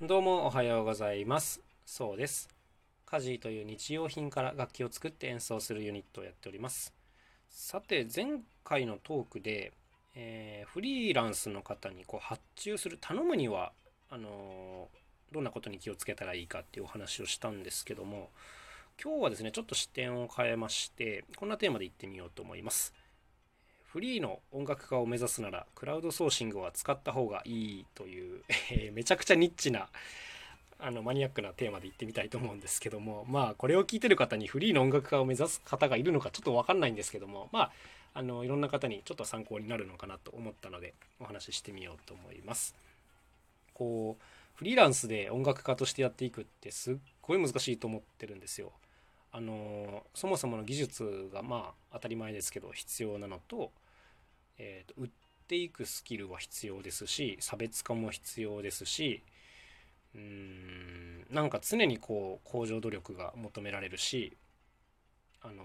[0.00, 1.60] どうもおはようございます。
[1.84, 2.48] そうです。
[3.04, 6.94] カジーという日用品から楽器を作って演奏するユニットをやっております。
[7.50, 9.72] さて、前回のトークで、
[10.14, 13.72] えーフリーランスの方にこう発注する、頼むには、
[14.08, 18.30] あのーどんなことに気をつけたらいいかっていうお話をしたんですけども、
[19.02, 22.94] 今日はですね、ちょっと視点を変えまして、こんなテーマでいってみようと思います。
[23.88, 29.88] フリーの音楽家を目指すならクラウドソーシングは使った方がいいという、 えーめちゃくちゃニッチな
[30.78, 37.72] あのマニアックなテーマで言ってみたいと思うんですけどもまあこれを聞いてる方にフリーの音楽家を目指す方がいるのかちょっと分かんないんですけどもまあ
[38.14, 42.76] あのいろんな方にちょっと参考になるのかなと思ったのでお話ししてみようと思います。
[43.74, 44.24] こう
[44.54, 48.72] フリーランスで音楽家としてやっていくってすっごい難しいと思ってるんですよ。
[49.30, 53.72] あのそもそもの技術がまあ当たり前ですけど必要なのと,、
[54.58, 55.10] えーと売っ
[55.46, 59.22] ていくスキルは必要ですし差別化も必要ですし
[60.14, 64.36] うーんなんか常にこう向上努力が求められるし
[65.42, 65.64] あの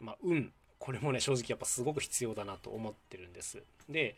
[0.00, 3.62] まあ運これもね正直やっぱすごく必要だなと思ってるんです。
[3.88, 4.16] で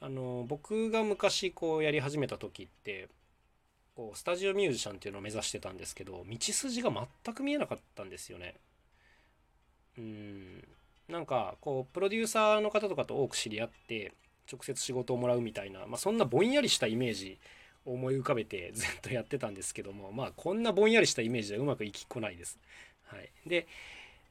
[0.00, 3.08] あの僕が昔こうやり始めた時って
[3.98, 6.92] こうスタジオミュージシャンっていうのを目指してたんですけど道筋が
[7.24, 8.54] 全く見えなかったんですよね。
[9.98, 10.64] うん
[11.08, 14.12] なんかこうプロデューサーの方とかと多く知り合って
[14.50, 17.40] 直接仕事をもらうみたいな、まあ、そんなぼんやりしたイメージ
[17.84, 22.56] を思い浮かべて ずっとやってたんですけどもまあこんなぼんやりしたイメージはうまくいきこないです。
[23.06, 23.66] はい、で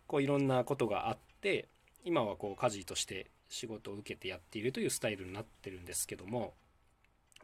[0.08, 1.68] こういろんなことがあって
[2.06, 6.54] 今はこう家事として仕事を受けてやっているというスタイルになってるんですけども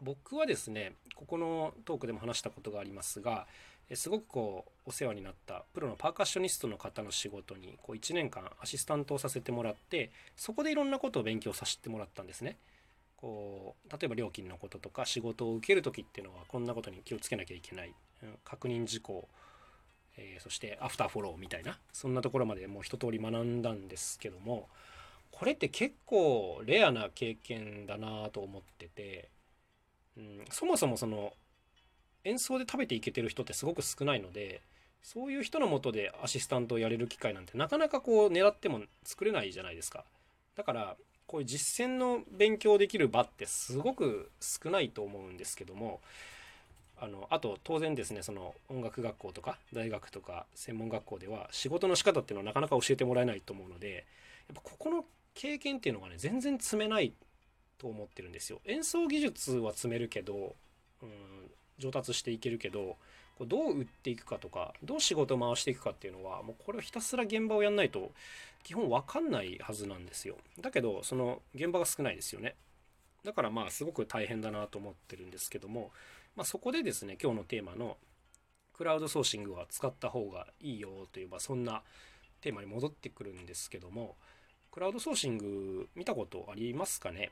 [0.02, 3.46] 僕はですねここのトークでも話したことがありますが
[3.92, 12.56] すごくこうお世話になったプロのパーカッショニストの方の仕事にこう1年間アシスタントをさせてもらってそこでいろんなことを勉強させてもらったんですね。
[13.16, 17.88] こう例えば料金のこととか仕事を受ける時っていうのはこんなことに気をつけなきゃいけない、
[18.22, 19.28] うん確認事項、
[20.16, 24.68] えーそしてアフターフォローみたいなそんなところまでもう一通り学んだんですけども
[25.30, 29.28] これって結構レアな経験だなと思ってて、
[30.16, 31.32] うん、そもそもその
[32.24, 34.62] 演奏で食べていけてる人ってすごく少ないので
[35.02, 40.04] そういう人のもとでアシスタントをやれる機会なんてなかなかこう狙っても作れないじゃないですか。
[40.56, 46.00] だからこういう実践の勉強できる場ってすごく少ないと思うんですけども
[47.00, 54.06] あのあと当然ですねその音楽学校とか大学とか専門学校では仕事の仕方っていうのはなかなか教えてもらえないと思うので
[54.48, 55.04] やっぱここの
[55.34, 57.12] 経験っていうのがね全然積めない
[57.84, 58.62] と思ってるんですよ。
[58.64, 60.56] 演奏技術は積めるけど、
[61.02, 61.10] うん、
[61.78, 62.96] 上達していけるけど
[63.36, 68.12] こうどう売っていくかとかどう仕事を回していくかっていうのはもうこれをひたすら現場をやんないと
[68.62, 70.38] 基本わかんないはずなんですよ。
[70.62, 72.54] だけどその現場が少ないですよね。
[73.22, 75.90] だからまあすごく大変だなと思ってるんですけども、
[76.36, 77.98] まあ、そこでですね今日のテーマの
[78.72, 81.82] クラウドソーシングは使った方がいいよという、まあ、そんな
[82.40, 84.16] テーマに戻ってくるんですけども
[84.72, 87.30] クラウドソーシング見たことありますかね？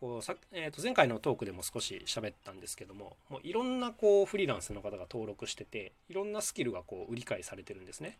[0.00, 8.18] こうさ、えー、と前回のトークでも少し喋ったんですけどももういろんなこうフリーランスの方が登録してていろんなスキルがこう売り買いされてるんですね。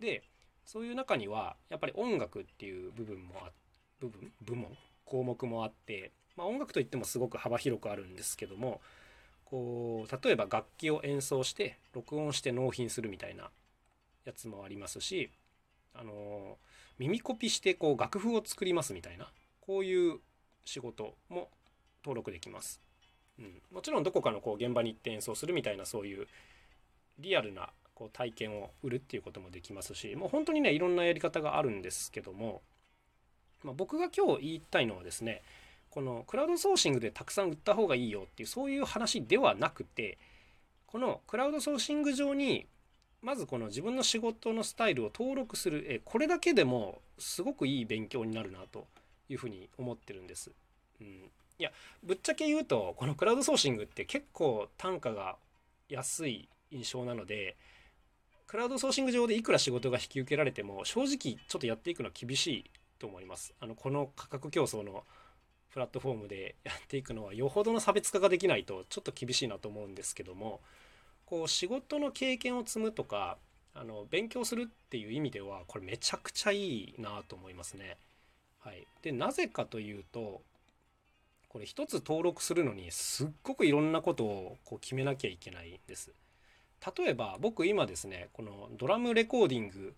[0.00, 0.22] で
[0.64, 3.50] そういう中にはやっぱり音楽っていう部分もあ
[4.00, 4.32] 部分？
[4.42, 4.76] 部門？
[5.04, 8.80] 項目もあって、まあ、音楽といってもすごく幅広くあるんですけども
[9.46, 13.50] こう例えば楽器を演奏して録音して納品するみたいな
[14.26, 15.30] やつもありますし
[15.94, 16.58] あの
[16.98, 20.18] 耳コピしてこう楽譜を作りますみたいなこういう
[20.68, 21.48] 仕事も
[22.04, 22.80] 登録できます。
[23.38, 26.26] うん、もちろんどこかのこう現場に行って演奏するみたいなそういう
[27.18, 32.62] リアルなこう体験を売るっていうこともできますしもう本当にねいろんなやり方があるんですけども、
[33.62, 35.42] まあ、僕が今日言いたいのはですね
[35.90, 40.18] このクラウドソーシングでたくさん売った方がいいよっていうそういう話ではなくて
[40.86, 42.66] このクラウドソーシング上に
[43.22, 48.86] まずこの自分の仕事のスタイルを登録するこれだけでもすごくいい勉強になるなと
[49.28, 50.50] いうふうに思ってるんです。
[51.00, 51.70] うん、いや
[52.02, 55.36] ぶっちゃけ言うとこのクラウドソーシングって結構単価が
[55.88, 57.56] 安い印象なので
[58.46, 63.54] クラウドソーシング上でいくら仕事が引き受けられても正直ちょっとやっていくのは厳しいと思います。
[63.60, 65.04] あのこの価格競争の
[65.70, 70.60] プラットフォームでやっていくのはよほどの差別化ができないとちょっと厳しいなと思うんですけども
[71.26, 73.36] こう仕事の経験を積むとか
[73.74, 77.96] あの勉強するっていう意味ではこれめちゃくちゃいいなと思いますね。
[78.68, 80.42] はい、でなぜかというと
[81.48, 86.12] これ一つ登録するのにすっごくいろんなことをこう決めなきゃいけないんです。
[86.98, 89.94] 例えば僕今ですねこのドラムレコーディング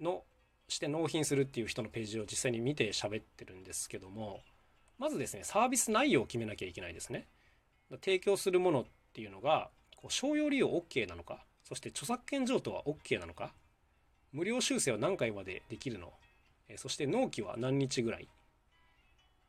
[0.00, 0.22] の
[0.68, 4.40] して納品するっていう人のページを実際に見て喋ってるんですけども
[4.98, 7.26] まずですねサービス内容を決めなきゃいけないですね。
[8.02, 13.52] 提供するものっていうのがこう商用利用 OK なのかそして著作権譲渡は OK なのか
[14.32, 16.14] 無料修正は何回までできるの
[16.76, 18.28] そして納期は何日ぐらい？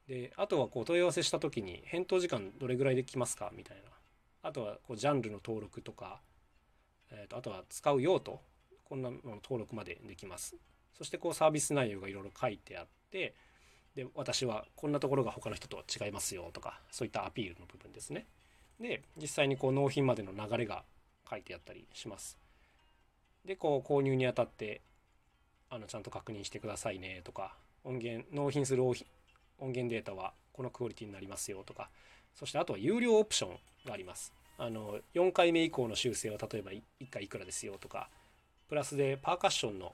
[0.08, 3.52] であとはこう問い合わせした時に返答時間どれぐらいできますか？
[3.56, 3.84] みたいな。
[4.42, 6.20] あとはこうジャンルの登録とか、
[7.12, 8.42] えー、とあとは使う用途
[8.84, 10.56] こんなの登録までできます。
[10.98, 13.34] そしてこうサービス内容がいろいろ書いてあって
[13.96, 18.26] で私はこんなところが他の人と違いますよとかそういったアピールの部分ですね。
[18.80, 20.84] で実際にこう納品までの流れが
[21.30, 22.38] 書いてあったりします。
[23.46, 24.82] でこう購入にあたって
[25.74, 28.96] あのちゃんと確認してくださいねとか音源納品する音
[29.60, 31.90] 源データはこのクオリティになりますよとか。
[32.36, 34.34] そしてあとは有料オプションがあります。
[34.58, 38.10] あの4回目以降の修正は例えば1回いくらですよとか。
[38.70, 39.94] プラスでパーカッションの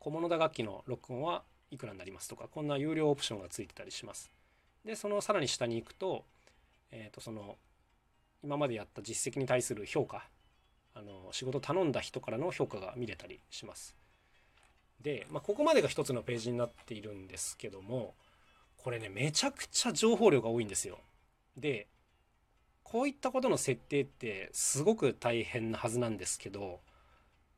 [0.00, 2.48] 小物打楽器の録音はいくらになりますとか。
[2.48, 4.30] こんな有料オプションがついてたりします。
[4.84, 6.24] でそのさらに下に行くと,、
[6.90, 7.56] えー、とその
[8.42, 10.26] 今までやった実績に対する評価。
[10.96, 13.94] あの仕事頼んだ人からの評価が見れたりします。
[15.00, 18.14] で、まあ、ここまでが一つのページになっているんですけども
[18.76, 20.98] これねめちゃくちゃ情報量が多いんですよ。
[21.56, 21.88] で
[22.82, 26.80] こういったことの設定ってすごく大変なはずなんですけど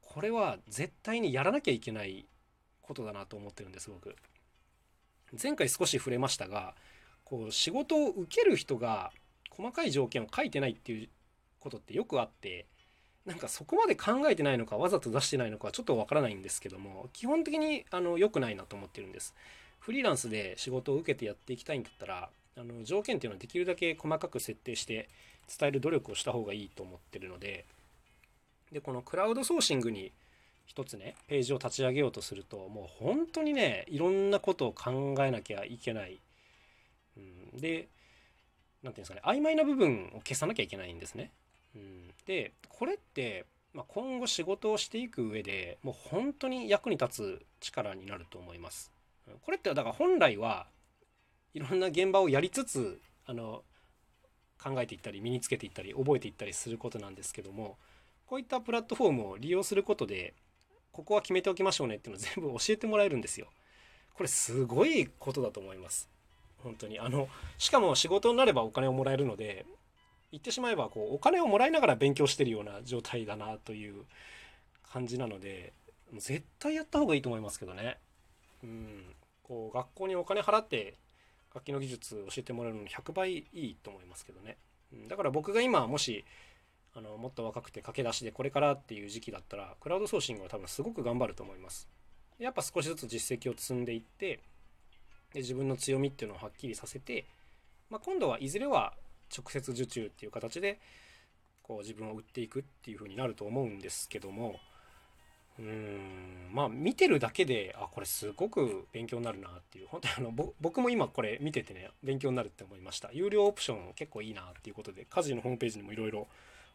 [0.01, 2.27] これは絶対にやらなきゃいけない
[2.81, 4.15] ことだなと思ってるんです僕。
[5.41, 6.75] 前回少し触れましたが
[7.25, 9.13] こう仕事を受ける人が
[9.51, 11.09] 細かい条件を書いてないっていう
[11.59, 12.67] ことってよくあって
[13.27, 19.35] なんかそこまで考えてないのかわざと出してないのかちょっとわからないんですけども基本的にあの良くないなと思ってるんです。
[19.81, 25.09] フリーランスで仕事を受けてやっていきたいんだったらあの条件っていうのはできるだけ細かく設定して
[25.59, 27.67] 伝える努力をした方がいいと思ってるので
[28.73, 30.13] でこのクラウドソーシングに
[30.65, 36.21] 一つねページを立ち上げようとするともう本当にねいろんなことを考えなきゃいけない、
[37.17, 37.89] うん、で何て
[38.83, 41.31] 言うんですかね曖昧な部分を消さなきゃいけないんですね、
[42.27, 48.91] でこれって、まあ、今後仕事をしていく上でもう本当に役に立つ力になると思います
[49.43, 50.67] これってだから本来は
[51.55, 53.63] いろんな現場をやりつつあの
[54.63, 57.77] 考えていったり身につけていったり覚えていったりすることなんですけども
[58.27, 60.35] こういったプラットフォームを利用することで
[60.93, 63.49] ここは決めておきましょうねっていうのを全部教えてもらえるんですよ。
[64.15, 66.09] これすごいことだと思います。
[66.63, 67.29] 本当にあの
[67.59, 69.67] しかも仕事になればお金をもらえるので
[70.33, 74.05] 言ってしまえばこうお金をもらいながら勉強してるような状態だなという
[74.93, 75.73] 感じなので
[76.15, 77.99] 絶対やった方がいいと思いますけどね。
[78.63, 80.95] うん、こう学校にお金払って
[81.55, 84.57] 楽器の技術教えてもらえるのに100倍いいと思いますけどね。
[85.09, 86.25] だから僕が今もし
[86.95, 91.89] あのもっと若くて駆け出しでこれからっていう時期だったらクラウドソーシングは多分すごく頑張ると思います
[92.39, 94.41] やっぱ少しずつ実績を積んでいって
[95.35, 97.27] で自分の強みっていうのをはっきりさせて、
[97.91, 98.95] まあ、今度はいずれは
[99.35, 100.81] 直接受注っていう形で
[101.63, 104.61] こう自分を売っていくっていう風になると思うんですけども
[105.59, 109.89] うーんまあ見てるだけであこれすごく勉強になるなっていう。
[109.89, 113.11] 本当にあの僕も今これ見ててね勉強になるって思いました。
[113.13, 116.29] 有料オプション結構いいなっていうことで家事のホームページにもいろいろ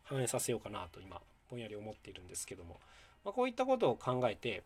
[0.04, 2.80] 反映させようかなと今ぼんやり思っているんですけども、
[3.24, 4.64] まあ、こういったことを考えて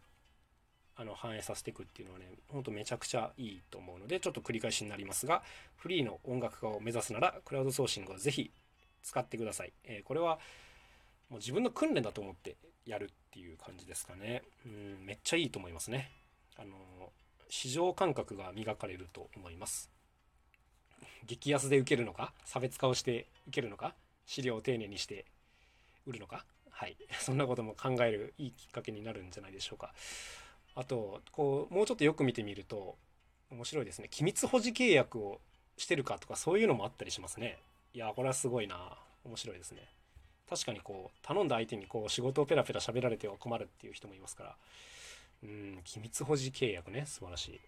[0.98, 5.44] あの反映させていくっていうのはねほんとめちゃくちゃいいと思うのでちょっと繰り返しになりますが
[5.76, 8.52] フリーの音楽家を目指すならクラウドソーシングは是非
[9.04, 10.40] 使ってください、えー、これは
[11.30, 12.56] もう自分の訓練だと思って
[12.86, 14.44] やるっていう感じですかね。
[14.66, 14.70] う
[15.04, 16.12] んめっちゃいいと思いますね。
[16.58, 16.76] あの
[17.50, 19.90] 市場感覚が磨かれると思います。
[21.26, 23.96] 激安で受けるのか差別化をして受けるのか
[24.28, 25.26] 資料を丁寧にして
[26.06, 26.46] 売るのか。
[26.70, 26.96] はい。
[27.20, 29.94] そんなことも考えるいいきっかけになるんじゃないでしょうか。
[30.76, 32.96] あとこうもうちょっとよく見てみると
[33.52, 34.08] 面白いですね。
[34.10, 35.40] 機密保持契約を
[35.78, 37.58] してるかとかそういうのもあったりしますね。
[37.94, 38.98] いやこれはすごいな。
[39.24, 39.82] 面白いですね。
[40.48, 44.56] 確かにこう頼んだ相手にこう仕事をペラペラ喋られては困るっていう人もいますから。
[45.44, 47.06] うん機密保持契約ね。
[47.06, 47.60] 素晴らしい。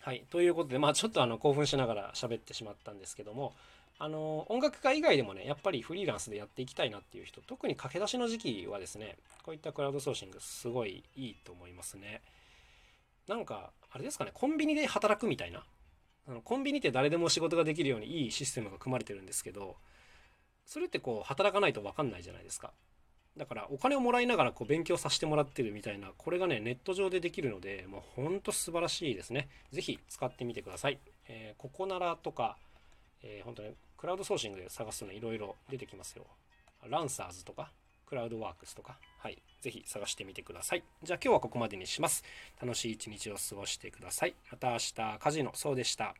[0.00, 0.24] はい。
[0.30, 3.54] ということでまあちょっとあの興奮しながら喋ってしまったんですけども。
[4.02, 12.22] あの音楽家以外でもねやっぱりフリーランスでやっていきたいなっていう人特に駆け出しの時期はですねこういったクラウドソーシングすごいいいと思いますね。
[13.28, 15.62] なんかあれですかねコンビニで働くみたいな
[16.26, 19.76] あのコンビニって誰でも仕事ができるようにいいシステムが組まれてるんですけど
[20.64, 22.72] それってこう働かないと分かんないじゃないですか。
[23.36, 29.50] だからお金をもらいながらこう勉強させてもらってるみたいなこれがねネット上でできるのでもうほんと素晴らしいですね。
[29.72, 32.56] 是非使ってみてください、えー、ここならとか
[33.22, 36.24] えー、本当にクラウドソーシングで探すのいろいろ出てきますよ。
[36.88, 37.70] ランサーズとか、
[38.06, 40.82] クラウドワークスとか、はい、ぜひ探してみてください。
[41.02, 42.24] じゃあ今日はここまでにします。
[42.62, 44.34] 楽しい一日を過ごしてください。
[44.50, 46.14] また明日、カジノ、そうでした。